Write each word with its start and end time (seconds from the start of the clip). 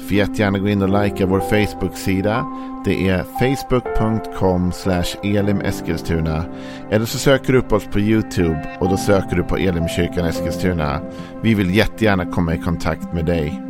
Får 0.00 0.16
jättegärna 0.16 0.58
gå 0.58 0.68
in 0.68 0.82
och 0.82 1.02
likea 1.04 1.26
vår 1.26 1.40
Facebook-sida. 1.40 2.46
Det 2.84 3.08
är 3.08 3.22
facebook.com 3.22 4.72
elimeskilstuna. 5.22 6.44
Eller 6.90 7.06
så 7.06 7.18
söker 7.18 7.52
du 7.52 7.58
upp 7.58 7.72
oss 7.72 7.84
på 7.84 8.00
YouTube 8.00 8.76
och 8.80 8.88
då 8.88 8.96
söker 8.96 9.36
du 9.36 9.42
på 9.42 9.56
Elimkyrkan 9.56 10.26
Eskilstuna. 10.26 11.00
Vi 11.42 11.54
vill 11.54 11.74
jättegärna 11.74 12.26
komma 12.26 12.54
i 12.54 12.58
kontakt 12.58 13.12
med 13.12 13.26
dig. 13.26 13.62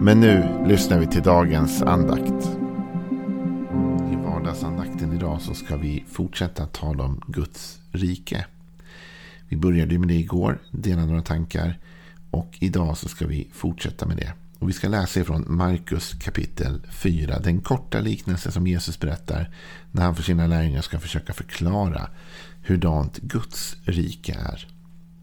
Men 0.00 0.20
nu 0.20 0.64
lyssnar 0.66 0.98
vi 0.98 1.06
till 1.06 1.22
dagens 1.22 1.82
andakt. 1.82 2.50
I 4.12 4.16
vardagsandakten 4.16 5.12
idag 5.12 5.40
så 5.40 5.54
ska 5.54 5.76
vi 5.76 6.04
fortsätta 6.08 6.66
tala 6.66 7.04
om 7.04 7.20
Guds 7.26 7.78
rike. 7.92 8.46
Vi 9.48 9.56
började 9.56 9.98
med 9.98 10.08
det 10.08 10.14
igår, 10.14 10.58
dela 10.70 11.06
några 11.06 11.22
tankar. 11.22 11.78
Och 12.30 12.56
idag 12.60 12.96
så 12.96 13.08
ska 13.08 13.26
vi 13.26 13.48
fortsätta 13.52 14.06
med 14.06 14.16
det. 14.16 14.32
Och 14.58 14.68
vi 14.68 14.72
ska 14.72 14.88
läsa 14.88 15.20
ifrån 15.20 15.44
Markus 15.48 16.12
kapitel 16.12 16.80
4. 16.90 17.38
Den 17.38 17.60
korta 17.60 18.00
liknelse 18.00 18.50
som 18.50 18.66
Jesus 18.66 19.00
berättar 19.00 19.54
när 19.92 20.02
han 20.02 20.16
för 20.16 20.22
sina 20.22 20.46
lärjungar 20.46 20.82
ska 20.82 21.00
försöka 21.00 21.32
förklara 21.32 22.08
hurdant 22.62 23.18
Guds 23.18 23.76
rike 23.84 24.34
är. 24.34 24.68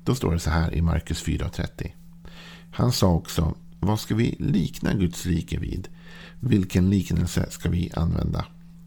Då 0.03 0.15
står 0.15 0.33
det 0.33 0.39
så 0.39 0.49
här 0.49 0.73
i 0.73 0.81
Markus 0.81 1.25
4.30. 1.25 1.91
Han 2.71 2.91
sa 2.91 3.07
också, 3.07 3.55
vad 3.79 3.99
ska 3.99 4.15
vi 4.15 4.35
likna 4.39 4.93
Guds 4.93 5.25
rike 5.25 5.59
vid? 5.59 5.87
Vilken 6.39 6.89
liknelse 6.89 7.45
ska 7.49 7.69
vi 7.69 7.91
använda? 7.93 8.45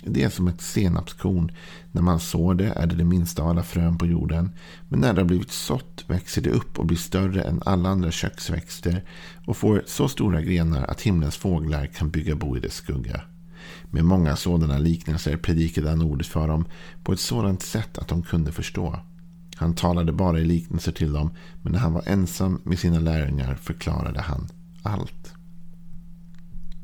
Det 0.08 0.22
är 0.22 0.28
som 0.28 0.48
ett 0.48 0.60
senapskorn. 0.60 1.52
När 1.92 2.02
man 2.02 2.20
sår 2.20 2.54
det 2.54 2.72
är 2.76 2.86
det 2.86 2.94
det 2.94 3.04
minsta 3.04 3.42
av 3.42 3.48
alla 3.48 3.62
frön 3.62 3.98
på 3.98 4.06
jorden. 4.06 4.52
Men 4.88 5.00
när 5.00 5.12
det 5.12 5.20
har 5.20 5.26
blivit 5.26 5.50
sått 5.50 6.04
växer 6.06 6.42
det 6.42 6.50
upp 6.50 6.78
och 6.78 6.86
blir 6.86 6.98
större 6.98 7.42
än 7.42 7.62
alla 7.64 7.88
andra 7.88 8.10
köksväxter 8.10 9.04
och 9.46 9.56
får 9.56 9.82
så 9.86 10.08
stora 10.08 10.42
grenar 10.42 10.84
att 10.84 11.00
himlens 11.00 11.36
fåglar 11.36 11.86
kan 11.86 12.10
bygga 12.10 12.36
bo 12.36 12.56
i 12.56 12.60
dess 12.60 12.74
skugga. 12.74 13.20
Med 13.90 14.04
många 14.04 14.36
sådana 14.36 14.78
liknelser 14.78 15.36
predikade 15.36 15.90
han 15.90 16.02
ordet 16.02 16.26
för 16.26 16.48
dem 16.48 16.64
på 17.04 17.12
ett 17.12 17.20
sådant 17.20 17.62
sätt 17.62 17.98
att 17.98 18.08
de 18.08 18.22
kunde 18.22 18.52
förstå. 18.52 19.00
Han 19.56 19.74
talade 19.74 20.12
bara 20.12 20.40
i 20.40 20.44
liknelser 20.44 20.92
till 20.92 21.12
dem, 21.12 21.30
men 21.62 21.72
när 21.72 21.78
han 21.78 21.92
var 21.92 22.02
ensam 22.06 22.60
med 22.64 22.78
sina 22.78 22.98
lärjungar 23.00 23.54
förklarade 23.54 24.20
han 24.20 24.48
allt. 24.82 25.32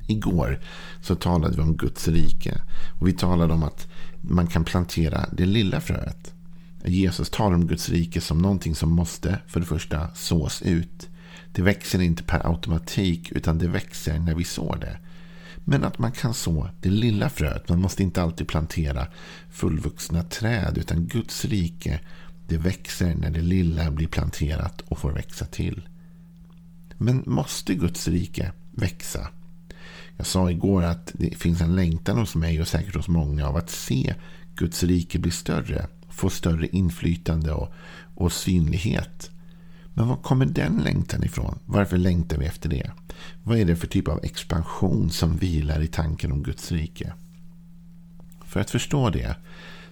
Igår 0.07 0.61
så 1.03 1.15
talade 1.15 1.57
vi 1.57 1.63
om 1.63 1.77
Guds 1.77 2.09
rike. 2.09 2.63
Och 3.01 3.09
vi 3.09 3.13
talade 3.13 3.55
om 3.55 3.63
att 3.63 3.89
man 4.21 4.47
kan 4.47 4.65
plantera 4.65 5.27
det 5.33 5.47
lilla 5.47 5.81
fröet. 5.81 6.33
Jesus 6.85 7.31
talar 7.31 7.55
om 7.55 7.67
Guds 7.67 7.89
rike 7.89 8.21
som 8.21 8.39
någonting 8.39 8.75
som 8.75 8.93
måste, 8.93 9.39
för 9.47 9.61
det 9.61 9.67
första, 9.67 10.15
sås 10.15 10.63
ut. 10.63 11.09
Det 11.53 11.63
växer 11.63 12.01
inte 12.01 12.23
per 12.23 12.47
automatik, 12.47 13.33
utan 13.33 13.59
det 13.59 13.69
växer 13.69 14.19
när 14.19 14.35
vi 14.35 14.45
sår 14.45 14.79
det. 14.81 14.99
Men 15.65 15.85
att 15.85 15.99
man 15.99 16.13
kan 16.13 16.35
så 16.35 16.69
det 16.81 16.89
lilla 16.89 17.29
fröet. 17.29 17.69
Man 17.69 17.81
måste 17.81 18.03
inte 18.03 18.23
alltid 18.23 18.49
plantera 18.49 19.07
fullvuxna 19.51 20.23
träd, 20.23 20.79
utan 20.79 21.07
Guds 21.07 21.45
rike, 21.45 22.01
det 22.49 22.57
växer 22.57 23.15
när 23.15 23.31
det 23.31 23.41
lilla 23.41 23.91
blir 23.91 24.07
planterat 24.07 24.81
och 24.81 24.99
får 24.99 25.13
växa 25.13 25.47
till. 25.47 25.89
Men 26.99 27.23
måste 27.27 27.75
Guds 27.75 28.09
rike 28.09 28.53
växa? 28.73 29.29
Jag 30.17 30.27
sa 30.27 30.51
igår 30.51 30.83
att 30.83 31.13
det 31.15 31.37
finns 31.37 31.61
en 31.61 31.77
längtan 31.77 32.19
hos 32.19 32.35
mig 32.35 32.61
och 32.61 32.69
säkert 32.69 32.97
hos 32.97 33.09
många 33.09 33.47
av 33.47 33.57
att 33.57 33.71
se 33.71 34.15
Guds 34.55 34.83
rike 34.83 35.19
bli 35.19 35.31
större. 35.31 35.87
Få 36.09 36.31
större 36.31 36.67
inflytande 36.67 37.53
och, 37.53 37.73
och 38.15 38.33
synlighet. 38.33 39.31
Men 39.95 40.09
var 40.09 40.17
kommer 40.17 40.47
den 40.47 40.77
längtan 40.77 41.25
ifrån? 41.25 41.59
Varför 41.67 41.99
längtar 41.99 42.39
vi 42.39 42.47
efter 42.47 42.69
det? 42.69 42.91
Vad 43.43 43.59
är 43.59 43.65
det 43.65 43.77
för 43.77 43.87
typ 43.87 44.09
av 44.09 44.25
expansion 44.25 45.11
som 45.11 45.37
vilar 45.37 45.83
i 45.83 45.87
tanken 45.87 46.33
om 46.33 46.43
Guds 46.43 46.73
rike? 46.73 47.13
För 48.45 48.61
att 48.61 48.71
förstå 48.71 49.11
det 49.11 49.37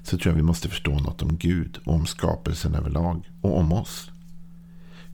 så 0.02 0.19
tror 0.19 0.32
jag 0.32 0.37
vi 0.37 0.42
måste 0.42 0.69
förstå 0.69 0.94
något 0.94 1.22
om 1.22 1.37
Gud 1.37 1.78
och 1.84 1.94
om 1.94 2.06
skapelsen 2.06 2.75
överlag 2.75 3.31
och 3.41 3.58
om 3.58 3.72
oss. 3.72 4.10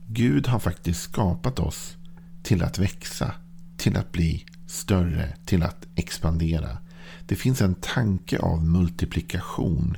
Gud 0.07 0.47
har 0.47 0.59
faktiskt 0.59 1.01
skapat 1.01 1.59
oss 1.59 1.97
till 2.43 2.63
att 2.63 2.79
växa, 2.79 3.31
till 3.77 3.97
att 3.97 4.11
bli 4.11 4.45
större 4.67 5.33
till 5.45 5.63
att 5.63 5.87
expandera. 5.95 6.77
Det 7.25 7.35
finns 7.35 7.61
en 7.61 7.75
tanke 7.75 8.39
av 8.39 8.65
multiplikation 8.65 9.97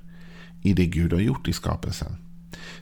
i 0.61 0.73
det 0.73 0.85
Gud 0.85 1.13
har 1.13 1.19
gjort 1.19 1.47
i 1.47 1.53
skapelsen. 1.53 2.17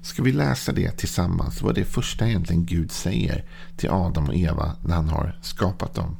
Ska 0.01 0.23
vi 0.23 0.31
läsa 0.31 0.71
det 0.71 0.91
tillsammans? 0.91 1.61
Vad 1.61 1.75
det 1.75 1.85
första 1.85 2.27
egentligen 2.27 2.65
Gud 2.65 2.91
säger 2.91 3.45
till 3.77 3.89
Adam 3.89 4.27
och 4.27 4.35
Eva 4.35 4.75
när 4.85 4.95
han 4.95 5.09
har 5.09 5.39
skapat 5.41 5.93
dem. 5.93 6.17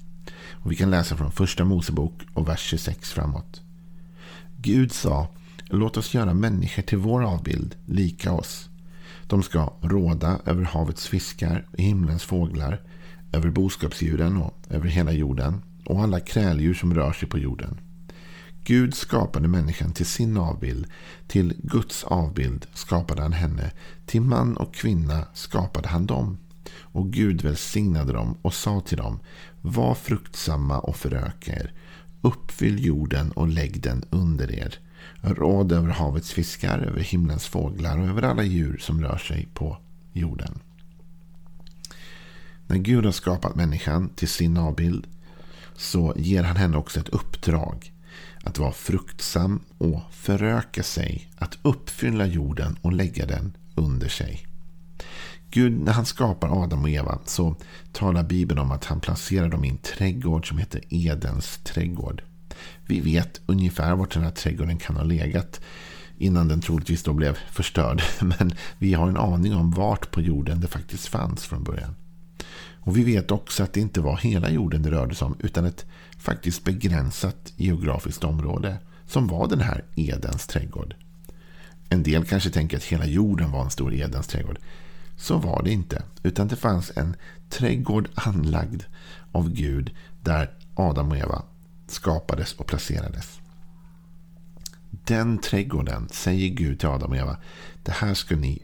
Och 0.52 0.72
vi 0.72 0.76
kan 0.76 0.90
läsa 0.90 1.18
från 1.18 1.32
första 1.32 1.66
Mosebok 1.66 2.14
och 2.34 2.48
vers 2.48 2.60
26 2.60 3.12
framåt. 3.12 3.62
Gud 4.58 4.92
sa, 4.92 5.28
låt 5.70 5.98
oss 5.98 6.14
göra 6.14 6.34
människor 6.34 6.84
till 6.84 6.98
vår 6.98 7.24
avbild, 7.24 7.76
lika 7.86 8.32
oss. 8.32 8.70
De 9.28 9.44
ska 9.44 9.74
råda 9.82 10.40
över 10.46 10.64
havets 10.64 11.08
fiskar 11.08 11.66
och 11.72 11.80
himlens 11.80 12.24
fåglar, 12.24 12.82
över 13.32 13.50
boskapsdjuren 13.50 14.38
och 14.38 14.54
över 14.70 14.88
hela 14.88 15.12
jorden 15.12 15.62
och 15.86 16.02
alla 16.02 16.20
kräldjur 16.20 16.74
som 16.74 16.94
rör 16.94 17.14
sig 17.14 17.30
på 17.30 17.38
jorden. 17.38 17.80
Gud 18.64 18.94
skapade 18.94 19.48
människan 19.48 19.94
till 19.94 20.06
sin 20.06 20.38
avbild. 20.38 20.88
Till 21.28 21.54
Guds 21.64 22.04
avbild 22.04 22.66
skapade 22.74 23.22
han 23.22 23.34
henne. 23.34 23.72
Till 24.06 24.22
man 24.22 24.58
och 24.58 24.74
kvinna 24.74 25.26
skapade 25.34 25.88
han 25.88 26.06
dem. 26.06 26.38
Och 26.80 27.14
Gud 27.14 27.42
välsignade 27.42 28.14
dem 28.14 28.38
och 28.42 28.54
sa 28.54 28.82
till 28.82 28.98
dem. 28.98 29.20
Var 29.62 29.96
fruktsamma 29.96 30.80
och 30.80 30.96
föröka 30.96 31.54
er. 31.54 31.74
Uppfyll 32.22 32.86
jorden 32.86 33.32
och 33.32 33.48
lägg 33.48 33.82
den 33.82 34.04
under 34.10 34.52
er. 34.52 34.80
Råd 35.22 35.72
över 35.72 35.90
havets 35.90 36.32
fiskar, 36.32 36.80
över 36.80 37.02
himlens 37.02 37.46
fåglar 37.46 38.00
och 38.00 38.08
över 38.08 38.22
alla 38.22 38.44
djur 38.44 38.78
som 38.78 39.02
rör 39.02 39.18
sig 39.18 39.48
på 39.54 39.78
jorden. 40.14 40.60
När 42.68 42.78
Gud 42.78 43.06
har 43.06 43.12
skapat 43.12 43.56
människan 43.56 44.10
till 44.10 44.28
sin 44.28 44.58
avbild 44.58 45.08
så 45.76 46.14
ger 46.18 46.44
han 46.44 46.58
henne 46.58 46.78
också 46.78 47.00
ett 47.00 47.10
uppdrag. 47.10 47.94
Att 48.44 48.60
vara 48.60 48.72
fruktsam 48.72 49.60
och 49.78 50.02
föröka 50.12 50.84
sig. 50.84 51.30
Att 51.38 51.58
uppfylla 51.62 52.26
jorden 52.26 52.78
och 52.82 52.94
lägga 52.94 53.26
den 53.26 53.58
under 53.76 54.08
sig. 54.08 54.48
Gud, 55.50 55.80
när 55.80 55.92
han 55.92 56.06
skapar 56.06 56.64
Adam 56.64 56.84
och 56.84 56.90
Eva 56.90 57.20
så 57.26 57.56
talar 57.92 58.24
Bibeln 58.24 58.60
om 58.60 58.72
att 58.72 58.86
han 58.86 59.00
placerar 59.00 59.50
dem 59.50 59.66
i 59.66 59.70
en 59.70 59.78
trädgård 59.78 60.48
som 60.48 60.58
heter 60.58 60.82
Edens 60.90 61.58
trädgård. 61.64 62.22
Vi 62.86 63.00
vet 63.00 63.42
ungefär 63.46 63.96
vart 63.96 64.14
den 64.14 64.24
här 64.24 64.32
trädgården 64.32 64.78
kan 64.78 64.96
ha 64.96 65.04
legat 65.04 65.62
innan 66.18 66.48
den 66.48 66.62
troligtvis 66.62 67.04
då 67.04 67.14
blev 67.14 67.38
förstörd. 67.52 68.02
Men 68.22 68.52
vi 68.78 68.94
har 68.94 69.10
en 69.10 69.18
aning 69.18 69.56
om 69.56 69.72
vart 69.72 70.12
på 70.12 70.22
jorden 70.22 70.62
det 70.62 70.68
faktiskt 70.68 71.08
fanns 71.08 71.44
från 71.46 71.64
början. 71.64 71.96
Och 72.80 72.98
vi 72.98 73.04
vet 73.04 73.32
också 73.32 73.64
att 73.64 73.74
det 73.74 73.80
inte 73.80 74.02
var 74.02 74.18
hela 74.18 74.50
jorden 74.50 74.82
det 74.82 74.92
rörde 74.92 75.16
sig 75.16 75.26
om 75.26 75.36
utan 75.40 75.66
ett 75.66 75.86
faktiskt 76.18 76.64
begränsat 76.64 77.54
geografiskt 77.56 78.24
område 78.24 78.78
som 79.08 79.28
var 79.28 79.48
den 79.48 79.62
här 79.62 79.84
Edens 79.96 80.48
trädgård. 80.48 80.96
En 81.90 82.04
del 82.04 82.26
kanske 82.26 82.50
tänker 82.50 82.78
att 82.78 82.84
hela 82.84 83.06
jorden 83.06 83.52
var 83.52 83.64
en 83.64 83.70
stor 83.70 83.94
Edens 83.94 84.28
trädgård. 84.28 84.60
Så 85.18 85.38
var 85.38 85.64
det 85.64 85.72
inte, 85.72 86.04
utan 86.24 86.48
det 86.48 86.56
fanns 86.56 86.92
en 86.96 87.16
trädgård 87.50 88.10
anlagd 88.14 88.84
av 89.32 89.50
Gud 89.50 89.92
där 90.22 90.52
Adam 90.76 91.12
och 91.12 91.18
Eva 91.18 91.44
skapades 91.88 92.54
och 92.54 92.68
placerades. 92.68 93.40
Den 94.90 95.38
trädgården 95.38 96.10
säger 96.12 96.50
Gud 96.50 96.80
till 96.80 96.90
Adam 96.90 97.12
och 97.12 97.18
Eva, 97.18 97.38
det 97.84 97.92
här 97.92 98.14
ska 98.14 98.36
ni 98.36 98.62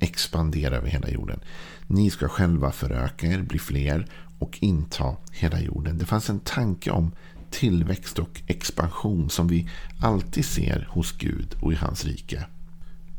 expandera 0.00 0.76
över 0.76 0.88
hela 0.88 1.08
jorden. 1.08 1.40
Ni 1.86 2.10
ska 2.10 2.28
själva 2.28 2.72
föröka 2.72 3.26
er, 3.26 3.42
bli 3.42 3.58
fler 3.58 4.06
och 4.38 4.58
inta 4.60 5.16
hela 5.32 5.60
jorden. 5.60 5.98
Det 5.98 6.06
fanns 6.06 6.30
en 6.30 6.40
tanke 6.40 6.90
om 6.90 7.12
tillväxt 7.50 8.18
och 8.18 8.42
expansion 8.46 9.30
som 9.30 9.48
vi 9.48 9.68
alltid 10.00 10.44
ser 10.44 10.88
hos 10.90 11.12
Gud 11.12 11.56
och 11.60 11.72
i 11.72 11.76
hans 11.76 12.04
rike. 12.04 12.46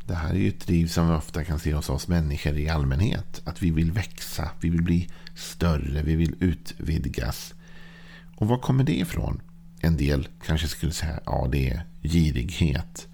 Det 0.08 0.16
här 0.16 0.30
är 0.30 0.40
ju 0.40 0.48
ett 0.48 0.68
driv 0.68 0.88
som 0.88 1.10
vi 1.10 1.16
ofta 1.16 1.44
kan 1.44 1.60
se 1.60 1.74
hos 1.74 1.90
oss 1.90 2.08
människor 2.08 2.58
i 2.58 2.70
allmänhet. 2.70 3.42
Att 3.46 3.64
vi 3.64 3.72
vill 3.72 3.92
växa, 3.92 4.50
vi 4.62 4.70
vill 4.70 4.84
bli 4.84 5.10
större, 5.36 6.04
vi 6.04 6.16
vill 6.16 6.36
utvidgas. 6.40 7.54
Och 8.36 8.48
var 8.48 8.58
kommer 8.58 8.84
det 8.84 9.00
ifrån? 9.00 9.42
En 9.80 9.98
del 9.98 10.28
kanske 10.46 10.68
skulle 10.68 10.92
säga 10.92 11.20
ja 11.26 11.50
det 11.52 11.70
är 11.70 11.86
girighet. 12.04 13.08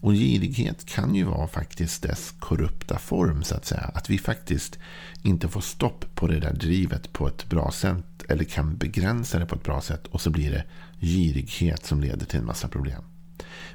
Och 0.00 0.12
girighet 0.12 0.86
kan 0.86 1.14
ju 1.14 1.24
vara 1.24 1.48
faktiskt 1.48 2.02
dess 2.02 2.34
korrupta 2.38 2.98
form 2.98 3.42
så 3.42 3.54
att 3.54 3.64
säga. 3.64 3.90
Att 3.94 4.10
vi 4.10 4.18
faktiskt 4.18 4.78
inte 5.22 5.48
får 5.48 5.60
stopp 5.60 6.14
på 6.14 6.26
det 6.26 6.40
där 6.40 6.52
drivet 6.52 7.12
på 7.12 7.28
ett 7.28 7.48
bra 7.48 7.70
sätt. 7.70 8.04
Eller 8.28 8.44
kan 8.44 8.76
begränsa 8.76 9.38
det 9.38 9.46
på 9.46 9.54
ett 9.54 9.64
bra 9.64 9.80
sätt. 9.80 10.06
Och 10.06 10.20
så 10.20 10.30
blir 10.30 10.50
det 10.50 10.64
girighet 11.06 11.86
som 11.86 12.00
leder 12.00 12.26
till 12.26 12.38
en 12.38 12.46
massa 12.46 12.68
problem. 12.68 13.02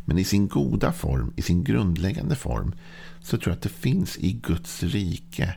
Men 0.06 0.18
i 0.18 0.24
sin 0.24 0.48
goda 0.48 0.92
form, 0.92 1.34
i 1.36 1.42
sin 1.42 1.64
grundläggande 1.64 2.36
form. 2.36 2.76
Så 3.22 3.38
tror 3.38 3.52
jag 3.52 3.56
att 3.56 3.64
det 3.64 3.70
finns 3.70 4.18
i 4.18 4.32
Guds 4.32 4.84
rike 4.84 5.56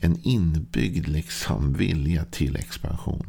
en 0.00 0.18
inbyggd 0.22 1.08
liksom 1.08 1.72
vilja 1.72 2.24
till 2.24 2.56
expansion. 2.56 3.26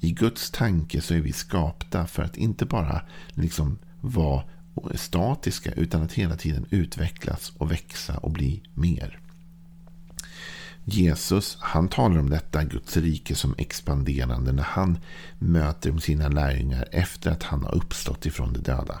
I 0.00 0.10
Guds 0.12 0.50
tanke 0.50 1.00
så 1.00 1.14
är 1.14 1.20
vi 1.20 1.32
skapta 1.32 2.06
för 2.06 2.22
att 2.22 2.36
inte 2.36 2.66
bara 2.66 3.02
liksom 3.34 3.78
vara 4.00 4.44
statiska 4.94 5.72
utan 5.72 6.02
att 6.02 6.12
hela 6.12 6.36
tiden 6.36 6.66
utvecklas 6.70 7.52
och 7.58 7.70
växa 7.70 8.16
och 8.16 8.30
bli 8.30 8.62
mer. 8.74 9.18
Jesus 10.84 11.58
han 11.60 11.88
talar 11.88 12.18
om 12.18 12.30
detta 12.30 12.64
Guds 12.64 12.96
rike 12.96 13.34
som 13.34 13.54
expanderande 13.58 14.52
när 14.52 14.62
han 14.62 14.98
möter 15.38 15.98
sina 15.98 16.28
lärjungar 16.28 16.88
efter 16.92 17.30
att 17.30 17.42
han 17.42 17.64
har 17.64 17.74
uppstått 17.74 18.26
ifrån 18.26 18.52
de 18.52 18.58
döda. 18.58 19.00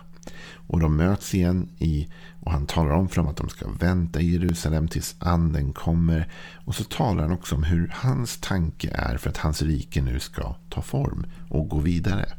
Och 0.52 0.80
de 0.80 0.96
möts 0.96 1.34
igen 1.34 1.68
i, 1.78 2.08
och 2.40 2.52
han 2.52 2.66
talar 2.66 2.90
om 2.90 3.08
för 3.08 3.16
dem 3.16 3.26
att 3.26 3.36
de 3.36 3.48
ska 3.48 3.68
vänta 3.68 4.20
i 4.20 4.32
Jerusalem 4.32 4.88
tills 4.88 5.16
anden 5.18 5.72
kommer. 5.72 6.28
Och 6.64 6.74
så 6.74 6.84
talar 6.84 7.22
han 7.22 7.32
också 7.32 7.54
om 7.54 7.62
hur 7.62 7.92
hans 7.94 8.38
tanke 8.40 8.90
är 8.94 9.16
för 9.16 9.30
att 9.30 9.36
hans 9.36 9.62
rike 9.62 10.02
nu 10.02 10.20
ska 10.20 10.54
ta 10.68 10.82
form 10.82 11.26
och 11.48 11.68
gå 11.68 11.78
vidare. 11.78 12.32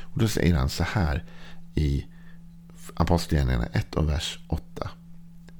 Och 0.00 0.18
då 0.18 0.28
säger 0.28 0.54
han 0.54 0.68
så 0.68 0.84
här 0.84 1.24
i 1.74 2.06
Apostlagärningarna 2.94 3.66
1 3.66 3.94
och 3.94 4.08
vers 4.08 4.38
8. 4.48 4.90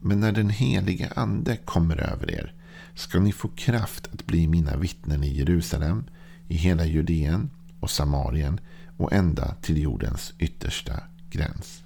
Men 0.00 0.20
när 0.20 0.32
den 0.32 0.50
helige 0.50 1.12
ande 1.16 1.56
kommer 1.56 1.96
över 1.96 2.30
er 2.30 2.54
ska 2.94 3.20
ni 3.20 3.32
få 3.32 3.48
kraft 3.48 4.08
att 4.12 4.26
bli 4.26 4.46
mina 4.46 4.76
vittnen 4.76 5.24
i 5.24 5.36
Jerusalem, 5.38 6.04
i 6.48 6.56
hela 6.56 6.84
Judeen 6.84 7.50
och 7.80 7.90
Samarien 7.90 8.60
och 8.96 9.12
ända 9.12 9.54
till 9.62 9.82
jordens 9.82 10.32
yttersta 10.38 11.02
gräns. 11.30 11.82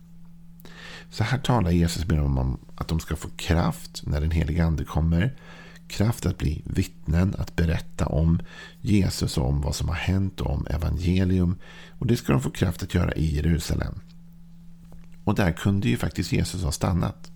Så 1.10 1.24
här 1.24 1.38
talar 1.38 1.70
Jesus 1.70 2.06
med 2.06 2.18
dem 2.18 2.38
om 2.38 2.58
att 2.74 2.88
de 2.88 3.00
ska 3.00 3.16
få 3.16 3.28
kraft 3.36 4.02
när 4.06 4.20
den 4.20 4.30
helige 4.30 4.64
ande 4.64 4.84
kommer. 4.84 5.36
Kraft 5.88 6.26
att 6.26 6.38
bli 6.38 6.62
vittnen, 6.64 7.34
att 7.38 7.56
berätta 7.56 8.06
om 8.06 8.40
Jesus 8.80 9.38
och 9.38 9.48
om 9.48 9.60
vad 9.60 9.74
som 9.74 9.88
har 9.88 9.94
hänt 9.94 10.40
och 10.40 10.50
om 10.50 10.66
evangelium. 10.70 11.58
Och 11.98 12.06
det 12.06 12.16
ska 12.16 12.32
de 12.32 12.42
få 12.42 12.50
kraft 12.50 12.82
att 12.82 12.94
göra 12.94 13.14
i 13.14 13.36
Jerusalem. 13.36 14.00
Och 15.24 15.34
där 15.34 15.52
kunde 15.52 15.88
ju 15.88 15.96
faktiskt 15.96 16.32
Jesus 16.32 16.62
ha 16.62 16.72
stannat. 16.72 17.30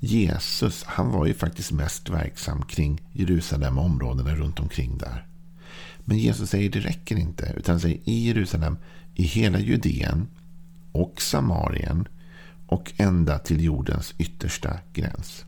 Jesus 0.00 0.84
han 0.84 1.10
var 1.10 1.26
ju 1.26 1.34
faktiskt 1.34 1.72
mest 1.72 2.08
verksam 2.08 2.62
kring 2.62 3.00
Jerusalem 3.12 3.78
och 3.78 3.84
områdena 3.84 4.34
runt 4.34 4.60
omkring 4.60 4.98
där. 4.98 5.26
Men 6.04 6.18
Jesus 6.18 6.50
säger 6.50 6.70
det 6.70 6.80
räcker 6.80 7.16
inte. 7.16 7.54
Utan 7.56 7.72
han 7.72 7.80
säger 7.80 8.00
i 8.04 8.26
Jerusalem, 8.26 8.76
i 9.14 9.22
hela 9.22 9.58
Judeen 9.58 10.28
och 10.92 11.22
Samarien 11.22 12.08
och 12.66 12.92
ända 12.96 13.38
till 13.38 13.64
jordens 13.64 14.14
yttersta 14.18 14.78
gräns. 14.92 15.44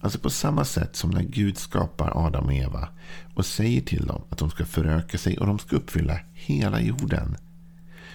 Alltså 0.00 0.18
på 0.18 0.30
samma 0.30 0.64
sätt 0.64 0.96
som 0.96 1.10
när 1.10 1.22
Gud 1.22 1.58
skapar 1.58 2.26
Adam 2.26 2.44
och 2.44 2.54
Eva 2.54 2.88
och 3.34 3.46
säger 3.46 3.80
till 3.80 4.06
dem 4.06 4.22
att 4.30 4.38
de 4.38 4.50
ska 4.50 4.64
föröka 4.64 5.18
sig 5.18 5.38
och 5.38 5.46
de 5.46 5.58
ska 5.58 5.76
uppfylla 5.76 6.20
hela 6.32 6.80
jorden. 6.80 7.36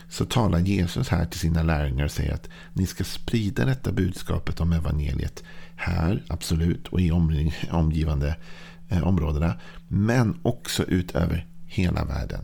Så 0.10 0.26
talar 0.26 0.60
Jesus 0.60 1.10
här 1.10 1.26
till 1.26 1.40
sina 1.40 1.64
lärjungar 1.64 2.06
och 2.06 2.12
säger 2.12 2.34
att 2.34 2.50
ni 2.74 2.86
ska 2.86 3.04
sprida 3.04 3.66
detta 3.66 3.92
budskapet 3.92 4.60
om 4.60 4.74
evangeliet 4.74 5.44
här, 5.76 6.24
absolut, 6.28 6.88
och 6.88 7.02
i 7.02 7.12
omgivande 7.72 8.36
eh, 8.90 9.08
områdena. 9.08 9.54
Men 9.88 10.40
också 10.42 10.84
utöver 10.84 11.46
hela 11.66 12.06
världen. 12.06 12.42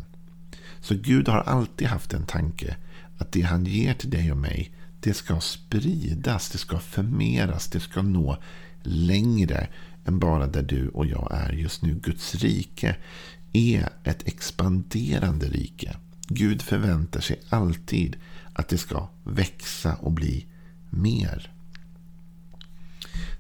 Så 0.81 0.95
Gud 0.95 1.27
har 1.27 1.39
alltid 1.39 1.87
haft 1.87 2.13
en 2.13 2.25
tanke 2.25 2.75
att 3.17 3.31
det 3.31 3.41
han 3.41 3.65
ger 3.65 3.93
till 3.93 4.09
dig 4.09 4.31
och 4.31 4.37
mig 4.37 4.71
det 5.05 5.13
ska 5.13 5.39
spridas, 5.39 6.49
det 6.49 6.57
ska 6.57 6.79
förmeras, 6.79 7.67
det 7.67 7.79
ska 7.79 8.01
nå 8.01 8.37
längre 8.83 9.67
än 10.05 10.19
bara 10.19 10.47
där 10.47 10.61
du 10.61 10.89
och 10.89 11.05
jag 11.05 11.27
är 11.31 11.51
just 11.51 11.81
nu. 11.81 11.93
Guds 11.93 12.35
rike 12.35 12.95
är 13.53 13.89
ett 14.03 14.27
expanderande 14.27 15.45
rike. 15.45 15.97
Gud 16.27 16.61
förväntar 16.61 17.21
sig 17.21 17.39
alltid 17.49 18.17
att 18.53 18.69
det 18.69 18.77
ska 18.77 19.07
växa 19.23 19.95
och 19.95 20.11
bli 20.11 20.45
mer. 20.89 21.51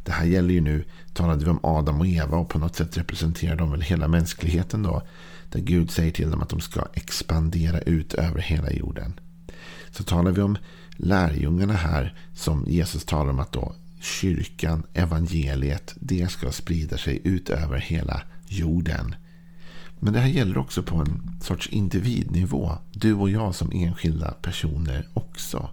Det 0.03 0.11
här 0.11 0.25
gäller 0.25 0.53
ju 0.53 0.61
nu, 0.61 0.85
talade 1.13 1.45
vi 1.45 1.51
om 1.51 1.59
Adam 1.63 1.99
och 1.99 2.07
Eva 2.07 2.37
och 2.37 2.49
på 2.49 2.59
något 2.59 2.75
sätt 2.75 2.97
representerar 2.97 3.55
de 3.55 3.71
väl 3.71 3.81
hela 3.81 4.07
mänskligheten 4.07 4.83
då. 4.83 5.01
Där 5.51 5.59
Gud 5.59 5.91
säger 5.91 6.11
till 6.11 6.31
dem 6.31 6.41
att 6.41 6.49
de 6.49 6.61
ska 6.61 6.85
expandera 6.93 7.79
ut 7.79 8.13
över 8.13 8.39
hela 8.39 8.71
jorden. 8.71 9.13
Så 9.91 10.03
talar 10.03 10.31
vi 10.31 10.41
om 10.41 10.57
lärjungarna 10.97 11.73
här 11.73 12.15
som 12.33 12.65
Jesus 12.67 13.05
talar 13.05 13.29
om 13.29 13.39
att 13.39 13.51
då 13.51 13.75
kyrkan, 14.01 14.83
evangeliet, 14.93 15.95
det 15.99 16.31
ska 16.31 16.51
sprida 16.51 16.97
sig 16.97 17.21
ut 17.23 17.49
över 17.49 17.77
hela 17.77 18.21
jorden. 18.47 19.15
Men 19.99 20.13
det 20.13 20.19
här 20.19 20.27
gäller 20.27 20.57
också 20.57 20.83
på 20.83 20.95
en 20.95 21.39
sorts 21.41 21.67
individnivå. 21.67 22.71
Du 22.91 23.13
och 23.13 23.29
jag 23.29 23.55
som 23.55 23.71
enskilda 23.73 24.31
personer 24.31 25.07
också. 25.13 25.69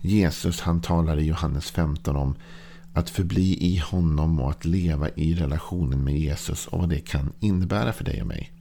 Jesus 0.00 0.60
han 0.60 0.80
talar 0.80 1.18
i 1.18 1.26
Johannes 1.26 1.70
15 1.70 2.16
om 2.16 2.34
att 2.92 3.10
förbli 3.10 3.56
i 3.60 3.76
honom 3.78 4.40
och 4.40 4.50
att 4.50 4.64
leva 4.64 5.08
i 5.08 5.34
relationen 5.34 6.04
med 6.04 6.18
Jesus 6.18 6.66
och 6.66 6.78
vad 6.78 6.88
det 6.88 7.00
kan 7.00 7.32
innebära 7.40 7.92
för 7.92 8.04
dig 8.04 8.20
och 8.20 8.28
mig. 8.28 8.52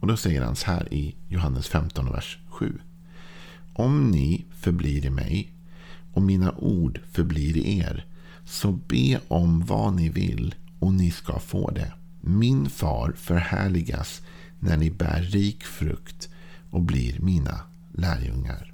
Och 0.00 0.06
då 0.06 0.16
säger 0.16 0.42
han 0.42 0.56
så 0.56 0.66
här 0.66 0.94
i 0.94 1.14
Johannes 1.28 1.68
15, 1.68 2.12
vers 2.12 2.38
7. 2.48 2.78
Om 3.72 4.10
ni 4.10 4.44
förblir 4.60 5.06
i 5.06 5.10
mig 5.10 5.52
och 6.12 6.22
mina 6.22 6.52
ord 6.52 7.00
förblir 7.12 7.56
i 7.56 7.78
er, 7.78 8.06
så 8.44 8.72
be 8.72 9.20
om 9.28 9.64
vad 9.64 9.94
ni 9.94 10.08
vill 10.08 10.54
och 10.78 10.92
ni 10.92 11.10
ska 11.10 11.38
få 11.38 11.70
det. 11.70 11.92
Min 12.26 12.70
far 12.70 13.12
förhärligas 13.16 14.22
när 14.58 14.76
ni 14.76 14.90
bär 14.90 15.22
rik 15.22 15.64
frukt 15.64 16.28
och 16.70 16.80
blir 16.80 17.20
mina 17.20 17.60
lärjungar. 17.92 18.72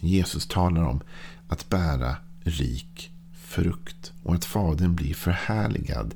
Jesus 0.00 0.46
talar 0.46 0.82
om 0.82 1.00
att 1.48 1.68
bära 1.68 2.16
rik 2.42 3.10
frukt 3.34 4.12
och 4.22 4.34
att 4.34 4.44
Fadern 4.44 4.94
blir 4.94 5.14
förhärligad 5.14 6.14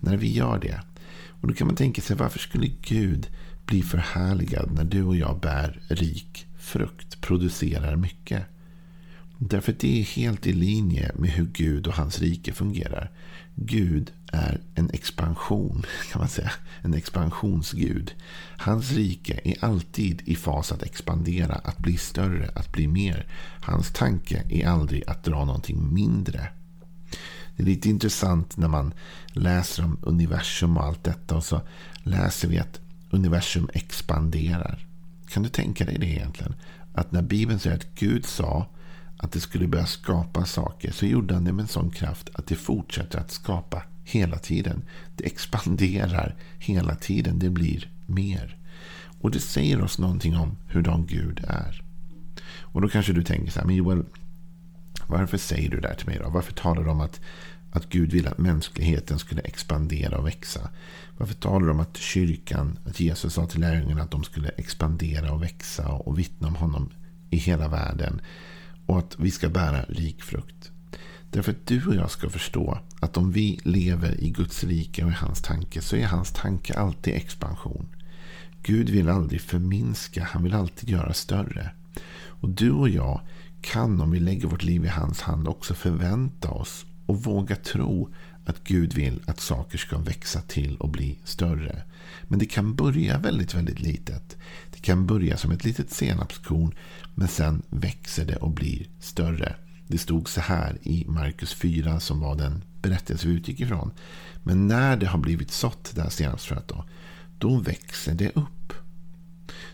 när 0.00 0.16
vi 0.16 0.32
gör 0.32 0.58
det. 0.58 0.80
Och 1.40 1.48
Då 1.48 1.54
kan 1.54 1.66
man 1.66 1.76
tänka 1.76 2.02
sig 2.02 2.16
varför 2.16 2.38
skulle 2.38 2.70
Gud 2.82 3.26
bli 3.66 3.82
förhärligad 3.82 4.70
när 4.72 4.84
du 4.84 5.02
och 5.02 5.16
jag 5.16 5.40
bär 5.40 5.80
rik 5.88 6.46
frukt 6.58 7.20
producerar 7.20 7.96
mycket. 7.96 8.44
Därför 9.38 9.72
att 9.72 9.78
det 9.78 10.00
är 10.00 10.04
helt 10.04 10.46
i 10.46 10.52
linje 10.52 11.12
med 11.14 11.30
hur 11.30 11.46
Gud 11.46 11.86
och 11.86 11.94
hans 11.94 12.18
rike 12.18 12.52
fungerar. 12.52 13.10
Gud 13.54 14.12
är 14.32 14.60
en 14.74 14.90
expansion, 14.90 15.84
kan 16.12 16.20
man 16.20 16.28
säga. 16.28 16.52
En 16.82 16.94
expansionsgud. 16.94 18.14
Hans 18.56 18.92
rike 18.92 19.40
är 19.44 19.64
alltid 19.64 20.22
i 20.24 20.36
fas 20.36 20.72
att 20.72 20.82
expandera, 20.82 21.54
att 21.54 21.78
bli 21.78 21.96
större, 21.96 22.50
att 22.54 22.72
bli 22.72 22.88
mer. 22.88 23.26
Hans 23.60 23.92
tanke 23.92 24.42
är 24.48 24.68
aldrig 24.68 25.08
att 25.08 25.24
dra 25.24 25.44
någonting 25.44 25.94
mindre. 25.94 26.48
Det 27.56 27.62
är 27.62 27.66
lite 27.66 27.88
intressant 27.88 28.56
när 28.56 28.68
man 28.68 28.94
läser 29.26 29.84
om 29.84 29.98
universum 30.02 30.76
och 30.76 30.84
allt 30.84 31.04
detta. 31.04 31.36
Och 31.36 31.44
så 31.44 31.60
läser 32.02 32.48
vi 32.48 32.58
att 32.58 32.80
universum 33.10 33.70
expanderar. 33.72 34.86
Kan 35.28 35.42
du 35.42 35.48
tänka 35.48 35.84
dig 35.84 35.98
det 35.98 36.06
egentligen? 36.06 36.54
Att 36.92 37.12
när 37.12 37.22
Bibeln 37.22 37.58
säger 37.58 37.76
att 37.76 37.94
Gud 37.94 38.26
sa 38.26 38.66
att 39.18 39.32
det 39.32 39.40
skulle 39.40 39.66
börja 39.66 39.86
skapa 39.86 40.44
saker 40.44 40.92
så 40.92 41.06
gjorde 41.06 41.34
han 41.34 41.44
det 41.44 41.52
med 41.52 41.62
en 41.62 41.68
sån 41.68 41.90
kraft 41.90 42.30
att 42.32 42.46
det 42.46 42.54
fortsätter 42.54 43.18
att 43.18 43.30
skapa 43.30 43.82
hela 44.04 44.38
tiden. 44.38 44.82
Det 45.16 45.26
expanderar 45.26 46.36
hela 46.58 46.94
tiden. 46.94 47.38
Det 47.38 47.50
blir 47.50 47.90
mer. 48.06 48.56
Och 49.20 49.30
det 49.30 49.40
säger 49.40 49.82
oss 49.82 49.98
någonting 49.98 50.36
om 50.36 50.56
hur 50.66 50.82
de 50.82 51.06
Gud 51.06 51.44
är. 51.48 51.82
Och 52.60 52.80
då 52.80 52.88
kanske 52.88 53.12
du 53.12 53.22
tänker 53.22 53.52
så 53.52 53.58
här, 53.58 53.66
men 53.66 53.76
Joel, 53.76 54.04
varför 55.06 55.38
säger 55.38 55.70
du 55.70 55.80
det 55.80 55.88
här 55.88 55.94
till 55.94 56.06
mig 56.06 56.18
då? 56.18 56.30
Varför 56.30 56.52
talar 56.52 56.84
du 56.84 56.90
om 56.90 57.00
att, 57.00 57.20
att 57.72 57.88
Gud 57.88 58.12
vill 58.12 58.28
att 58.28 58.38
mänskligheten 58.38 59.18
skulle 59.18 59.40
expandera 59.40 60.18
och 60.18 60.26
växa? 60.26 60.70
Varför 61.16 61.34
talar 61.34 61.66
du 61.66 61.70
om 61.70 61.80
att 61.80 61.96
kyrkan, 61.96 62.78
att 62.86 63.00
Jesus 63.00 63.34
sa 63.34 63.46
till 63.46 63.60
lärjungarna 63.60 64.02
att 64.02 64.10
de 64.10 64.24
skulle 64.24 64.48
expandera 64.48 65.32
och 65.32 65.42
växa 65.42 65.88
och 65.88 66.18
vittna 66.18 66.48
om 66.48 66.56
honom 66.56 66.90
i 67.30 67.36
hela 67.36 67.68
världen? 67.68 68.20
Och 68.88 68.98
att 68.98 69.16
vi 69.18 69.30
ska 69.30 69.48
bära 69.48 69.82
rik 69.82 70.22
frukt. 70.22 70.70
Därför 71.30 71.52
att 71.52 71.66
du 71.66 71.86
och 71.86 71.94
jag 71.94 72.10
ska 72.10 72.30
förstå 72.30 72.78
att 73.00 73.16
om 73.16 73.32
vi 73.32 73.60
lever 73.62 74.20
i 74.20 74.30
Guds 74.30 74.64
rike 74.64 75.04
och 75.04 75.10
i 75.10 75.14
hans 75.14 75.42
tanke 75.42 75.80
så 75.82 75.96
är 75.96 76.06
hans 76.06 76.32
tanke 76.32 76.74
alltid 76.74 77.14
expansion. 77.14 77.88
Gud 78.62 78.90
vill 78.90 79.08
aldrig 79.08 79.40
förminska, 79.40 80.24
han 80.24 80.42
vill 80.42 80.54
alltid 80.54 80.88
göra 80.88 81.12
större. 81.12 81.70
Och 82.26 82.48
du 82.48 82.70
och 82.70 82.88
jag 82.88 83.20
kan 83.60 84.00
om 84.00 84.10
vi 84.10 84.20
lägger 84.20 84.48
vårt 84.48 84.62
liv 84.62 84.84
i 84.84 84.88
hans 84.88 85.20
hand 85.20 85.48
också 85.48 85.74
förvänta 85.74 86.50
oss 86.50 86.86
och 87.06 87.22
våga 87.22 87.56
tro 87.56 88.08
att 88.48 88.64
Gud 88.64 88.94
vill 88.94 89.20
att 89.26 89.40
saker 89.40 89.78
ska 89.78 89.98
växa 89.98 90.40
till 90.40 90.76
och 90.76 90.88
bli 90.88 91.18
större. 91.24 91.82
Men 92.22 92.38
det 92.38 92.46
kan 92.46 92.74
börja 92.74 93.18
väldigt, 93.18 93.54
väldigt 93.54 93.80
litet. 93.80 94.36
Det 94.70 94.80
kan 94.80 95.06
börja 95.06 95.36
som 95.36 95.50
ett 95.50 95.64
litet 95.64 95.90
senapskorn 95.90 96.74
men 97.14 97.28
sen 97.28 97.62
växer 97.70 98.24
det 98.24 98.36
och 98.36 98.50
blir 98.50 98.86
större. 99.00 99.54
Det 99.86 99.98
stod 99.98 100.28
så 100.28 100.40
här 100.40 100.78
i 100.82 101.04
Markus 101.08 101.54
4 101.54 102.00
som 102.00 102.20
var 102.20 102.34
den 102.34 102.62
berättelse 102.82 103.28
vi 103.28 103.34
utgick 103.34 103.60
ifrån. 103.60 103.90
Men 104.42 104.66
när 104.66 104.96
det 104.96 105.06
har 105.06 105.18
blivit 105.18 105.50
sått, 105.50 105.92
det 105.94 106.02
här 106.02 106.10
senapsfröet 106.10 106.68
då, 106.68 106.84
då 107.38 107.56
växer 107.56 108.14
det 108.14 108.30
upp. 108.34 108.57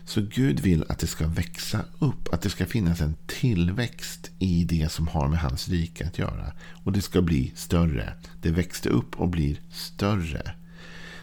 Så 0.05 0.21
Gud 0.21 0.59
vill 0.59 0.85
att 0.89 0.99
det 0.99 1.07
ska 1.07 1.27
växa 1.27 1.85
upp, 1.99 2.33
att 2.33 2.41
det 2.41 2.49
ska 2.49 2.65
finnas 2.65 3.01
en 3.01 3.15
tillväxt 3.27 4.31
i 4.39 4.63
det 4.63 4.91
som 4.91 5.07
har 5.07 5.27
med 5.27 5.39
hans 5.39 5.69
rike 5.69 6.07
att 6.07 6.19
göra. 6.19 6.53
Och 6.83 6.91
det 6.91 7.01
ska 7.01 7.21
bli 7.21 7.51
större. 7.55 8.13
Det 8.41 8.51
växte 8.51 8.89
upp 8.89 9.19
och 9.19 9.29
blir 9.29 9.59
större. 9.71 10.51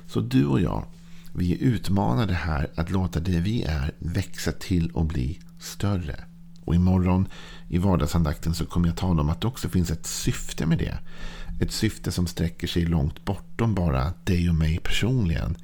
Så 0.07 0.21
du 0.21 0.47
och 0.47 0.61
jag, 0.61 0.85
vi 1.33 1.53
är 1.53 1.59
utmanade 1.59 2.35
här 2.35 2.71
att 2.75 2.91
låta 2.91 3.21
det 3.21 3.41
vi 3.41 3.63
är 3.63 3.93
växa 3.99 4.53
till 4.53 4.91
och 4.91 5.05
bli 5.05 5.39
större. 5.61 6.25
Och 6.65 6.75
imorgon 6.75 7.29
i 7.69 7.79
vardagsandakten 7.79 8.55
så 8.55 8.67
kommer 8.67 8.89
jag 8.89 8.97
tala 8.97 9.21
om 9.21 9.29
att 9.29 9.41
det 9.41 9.47
också 9.47 9.69
finns 9.69 9.91
ett 9.91 10.07
syfte 10.07 10.67
med 10.67 10.79
det. 10.79 10.99
Ett 11.61 11.73
syfte 11.73 12.13
som 12.13 12.27
sträcker 12.27 12.67
sig 12.67 12.85
långt 12.85 13.25
bortom 13.25 13.75
bara 13.75 14.13
dig 14.25 14.49
och 14.49 14.55
mig 14.55 14.79
personligen. 14.79 15.57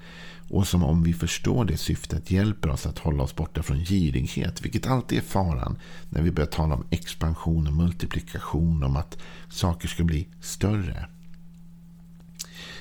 Och 0.51 0.69
som 0.69 0.85
om 0.85 1.03
vi 1.03 1.13
förstår 1.15 1.65
det 1.65 1.77
syftet 1.77 2.31
hjälper 2.31 2.71
oss 2.71 2.87
att 2.87 2.99
hålla 2.99 3.23
oss 3.23 3.37
borta 3.37 3.63
från 3.63 3.85
girighet. 3.85 4.65
Vilket 4.65 4.87
alltid 4.87 5.19
är 5.19 5.23
faran 5.23 5.79
när 6.11 6.23
vi 6.23 6.31
börjar 6.31 6.51
tala 6.51 6.75
om 6.75 6.85
expansion 6.91 7.67
och 7.67 7.73
multiplikation. 7.73 8.83
Om 8.83 8.97
att 8.97 9.19
saker 9.49 9.89
ska 9.89 10.05
bli 10.05 10.29
större. 10.41 11.09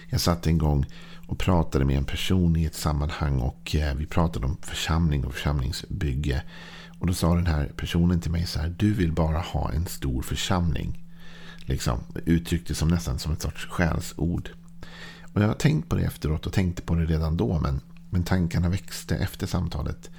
Jag 0.09 0.21
satt 0.21 0.47
en 0.47 0.57
gång 0.57 0.85
och 1.27 1.39
pratade 1.39 1.85
med 1.85 1.97
en 1.97 2.05
person 2.05 2.55
i 2.55 2.65
ett 2.65 2.75
sammanhang. 2.75 3.39
Och 3.39 3.75
eh, 3.75 3.95
vi 3.95 4.05
pratade 4.05 4.45
om 4.45 4.57
församling 4.61 5.25
och 5.25 5.33
församlingsbygge. 5.33 6.43
Och 6.99 7.07
då 7.07 7.13
sa 7.13 7.35
den 7.35 7.47
här 7.47 7.71
personen 7.75 8.21
till 8.21 8.31
mig 8.31 8.45
så 8.45 8.59
här. 8.59 8.75
Du 8.77 8.93
vill 8.93 9.11
bara 9.11 9.39
ha 9.39 9.71
en 9.71 9.85
stor 9.85 10.21
församling. 10.21 11.03
Liksom 11.57 11.99
uttryckte 12.25 12.75
som 12.75 12.87
nästan 12.87 13.19
som 13.19 13.33
ett 13.33 13.41
sorts 13.41 13.65
själsord. 13.65 14.49
Och 15.33 15.41
jag 15.41 15.47
har 15.47 15.53
tänkt 15.53 15.89
på 15.89 15.95
det 15.95 16.03
efteråt 16.03 16.45
och 16.47 16.53
tänkte 16.53 16.81
på 16.81 16.95
det 16.95 17.05
redan 17.05 17.37
då. 17.37 17.59
Men, 17.59 17.81
men 18.09 18.23
tankarna 18.23 18.69
växte 18.69 19.15
efter 19.15 19.47
samtalet. 19.47 20.09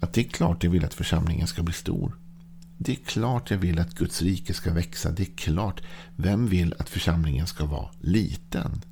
Att 0.00 0.12
det 0.12 0.20
är 0.20 0.28
klart 0.28 0.64
jag 0.64 0.70
vill 0.70 0.84
att 0.84 0.94
församlingen 0.94 1.46
ska 1.46 1.62
bli 1.62 1.74
stor. 1.74 2.12
Det 2.78 2.92
är 2.92 2.96
klart 2.96 3.50
jag 3.50 3.58
vill 3.58 3.78
att 3.78 3.94
Guds 3.94 4.22
rike 4.22 4.54
ska 4.54 4.72
växa. 4.72 5.10
Det 5.10 5.22
är 5.22 5.36
klart. 5.36 5.82
Vem 6.16 6.46
vill 6.46 6.74
att 6.78 6.88
församlingen 6.88 7.46
ska 7.46 7.64
vara 7.64 7.88
liten? 8.00 8.82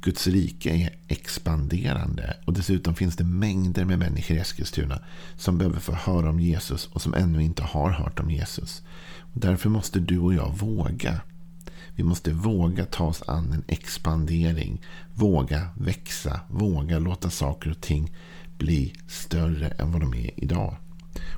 Guds 0.00 0.26
rike 0.26 0.70
är 0.70 0.96
expanderande. 1.08 2.36
Och 2.44 2.52
dessutom 2.52 2.94
finns 2.94 3.16
det 3.16 3.24
mängder 3.24 3.84
med 3.84 3.98
människor 3.98 4.36
i 4.36 4.40
Eskilstuna 4.40 5.00
som 5.36 5.58
behöver 5.58 5.80
få 5.80 5.92
höra 5.92 6.30
om 6.30 6.40
Jesus 6.40 6.86
och 6.86 7.02
som 7.02 7.14
ännu 7.14 7.42
inte 7.42 7.62
har 7.62 7.90
hört 7.90 8.20
om 8.20 8.30
Jesus. 8.30 8.82
Och 9.18 9.40
därför 9.40 9.68
måste 9.68 10.00
du 10.00 10.18
och 10.18 10.34
jag 10.34 10.58
våga. 10.58 11.20
Vi 11.94 12.02
måste 12.02 12.32
våga 12.32 12.84
ta 12.84 13.04
oss 13.04 13.22
an 13.26 13.52
en 13.52 13.64
expandering. 13.68 14.82
Våga 15.14 15.68
växa. 15.76 16.40
Våga 16.48 16.98
låta 16.98 17.30
saker 17.30 17.70
och 17.70 17.80
ting 17.80 18.16
bli 18.58 18.92
större 19.08 19.68
än 19.68 19.92
vad 19.92 20.00
de 20.00 20.14
är 20.14 20.30
idag. 20.36 20.76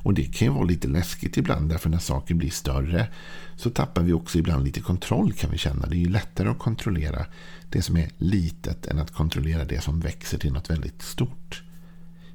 Och 0.03 0.15
det 0.15 0.25
kan 0.25 0.49
ju 0.49 0.55
vara 0.55 0.65
lite 0.65 0.89
läskigt 0.89 1.37
ibland. 1.37 1.69
Därför 1.69 1.91
när 1.91 1.99
saker 1.99 2.35
blir 2.35 2.51
större 2.51 3.09
så 3.57 3.71
tappar 3.71 4.03
vi 4.03 4.13
också 4.13 4.39
ibland 4.39 4.65
lite 4.65 4.81
kontroll 4.81 5.33
kan 5.33 5.51
vi 5.51 5.59
känna. 5.59 5.87
Det 5.87 5.97
är 5.97 6.01
ju 6.01 6.09
lättare 6.09 6.49
att 6.49 6.59
kontrollera 6.59 7.27
det 7.71 7.83
som 7.83 7.97
är 7.97 8.11
litet 8.19 8.87
än 8.87 8.99
att 8.99 9.11
kontrollera 9.11 9.65
det 9.65 9.81
som 9.81 10.01
växer 10.01 10.39
till 10.39 10.53
något 10.53 10.71
väldigt 10.71 11.03
stort. 11.03 11.63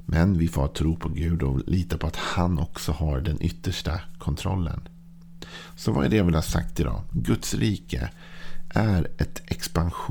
Men 0.05 0.37
vi 0.37 0.47
får 0.47 0.67
tro 0.67 0.95
på 0.95 1.09
Gud 1.09 1.43
och 1.43 1.61
lita 1.67 1.97
på 1.97 2.07
att 2.07 2.15
han 2.15 2.59
också 2.59 2.91
har 2.91 3.21
den 3.21 3.41
yttersta 3.41 3.99
kontrollen. 4.17 4.81
Så 5.75 5.91
vad 5.91 6.05
är 6.05 6.09
det 6.09 6.15
jag 6.15 6.23
vill 6.23 6.35
ha 6.35 6.41
sagt 6.41 6.79
idag? 6.79 7.01
Guds 7.11 7.53
rike 7.53 8.09
är 8.69 9.07
ett 9.17 9.41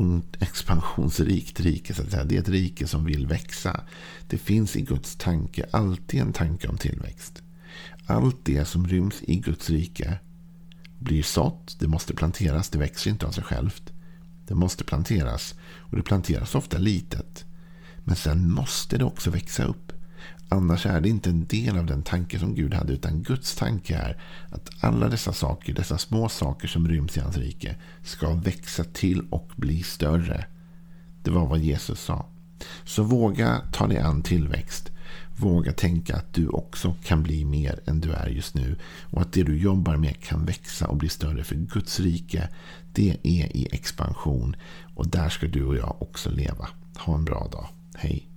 expansion, 0.03 0.23
expansionsrikt 0.41 1.61
rike. 1.61 1.95
Så 1.95 2.03
att 2.03 2.11
säga. 2.11 2.25
Det 2.25 2.37
är 2.37 2.41
ett 2.41 2.49
rike 2.49 2.87
som 2.87 3.05
vill 3.05 3.27
växa. 3.27 3.81
Det 4.29 4.39
finns 4.39 4.77
i 4.77 4.81
Guds 4.83 5.17
tanke 5.17 5.67
alltid 5.71 6.21
en 6.21 6.33
tanke 6.33 6.69
om 6.69 6.79
tillväxt. 6.79 7.43
Allt 8.07 8.45
det 8.45 8.65
som 8.65 8.89
ryms 8.89 9.23
i 9.23 9.37
Guds 9.37 9.71
rike 9.71 10.19
blir 10.99 11.23
sått. 11.23 11.77
Det 11.79 11.89
måste 11.89 12.15
planteras. 12.15 12.69
Det 12.69 12.79
växer 12.79 13.11
inte 13.11 13.27
av 13.27 13.33
sig 13.33 13.45
självt. 13.45 13.93
Det 14.47 14.55
måste 14.55 14.85
planteras. 14.85 15.55
Och 15.63 15.97
det 15.97 16.03
planteras 16.03 16.55
ofta 16.55 16.79
litet. 16.79 17.45
Men 18.05 18.17
sen 18.17 18.51
måste 18.51 18.99
det 18.99 19.05
också 19.05 19.31
växa 19.31 19.65
upp. 19.65 19.92
Annars 20.53 20.87
är 20.87 21.01
det 21.01 21.09
inte 21.09 21.31
en 21.31 21.47
del 21.47 21.79
av 21.79 21.87
den 21.87 22.03
tanke 22.03 22.39
som 22.39 22.55
Gud 22.55 22.75
hade. 22.75 22.93
Utan 22.93 23.23
Guds 23.23 23.55
tanke 23.55 23.97
är 23.97 24.23
att 24.51 24.71
alla 24.81 25.09
dessa 25.09 25.33
saker, 25.33 25.75
dessa 25.75 25.99
små 25.99 26.29
saker 26.29 26.69
som 26.69 26.89
ryms 26.89 27.17
i 27.17 27.21
hans 27.21 27.37
rike, 27.37 27.77
ska 28.03 28.35
växa 28.35 28.85
till 28.85 29.23
och 29.31 29.51
bli 29.57 29.83
större. 29.83 30.47
Det 31.23 31.31
var 31.31 31.47
vad 31.47 31.59
Jesus 31.59 32.01
sa. 32.01 32.27
Så 32.85 33.03
våga 33.03 33.63
ta 33.73 33.87
dig 33.87 33.99
an 33.99 34.23
tillväxt. 34.23 34.91
Våga 35.37 35.73
tänka 35.73 36.17
att 36.17 36.35
du 36.35 36.49
också 36.49 36.95
kan 37.05 37.23
bli 37.23 37.45
mer 37.45 37.81
än 37.87 38.01
du 38.01 38.13
är 38.13 38.29
just 38.29 38.55
nu. 38.55 38.77
Och 39.11 39.21
att 39.21 39.33
det 39.33 39.43
du 39.43 39.59
jobbar 39.59 39.97
med 39.97 40.21
kan 40.21 40.45
växa 40.45 40.89
och 40.89 40.97
bli 40.97 41.09
större. 41.09 41.45
För 41.45 41.55
Guds 41.55 42.01
rike, 42.01 42.49
det 42.93 43.17
är 43.23 43.57
i 43.57 43.69
expansion. 43.73 44.57
Och 44.95 45.09
där 45.09 45.29
ska 45.29 45.47
du 45.47 45.65
och 45.65 45.77
jag 45.77 46.03
också 46.03 46.31
leva. 46.31 46.69
Ha 46.99 47.15
en 47.15 47.25
bra 47.25 47.49
dag. 47.53 47.69
Hej. 47.95 48.32